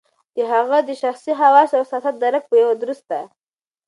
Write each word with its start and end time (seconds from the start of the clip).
د 0.35 0.37
هغه 0.53 0.77
د 0.87 0.89
شخصي 1.01 1.31
خواصو 1.39 1.73
او 1.77 1.81
احساساتو 1.83 2.19
درک 2.23 2.43
په 2.49 2.55
یوه 2.63 2.75
درسته 2.81 3.17